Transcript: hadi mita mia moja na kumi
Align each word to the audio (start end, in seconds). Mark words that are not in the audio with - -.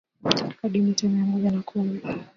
hadi 0.61 0.81
mita 0.81 1.07
mia 1.07 1.25
moja 1.25 1.51
na 1.51 1.61
kumi 1.61 2.01